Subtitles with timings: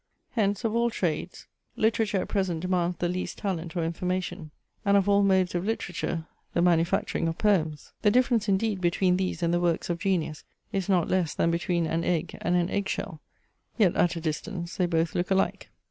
[0.31, 1.45] Hence of all trades,
[1.75, 4.49] literature at present demands the least talent or information;
[4.83, 7.93] and, of all modes of literature, the manufacturing of poems.
[8.01, 10.43] The difference indeed between these and the works of genius
[10.73, 13.21] is not less than between an egg and an egg shell;
[13.77, 15.69] yet at a distance they both look alike.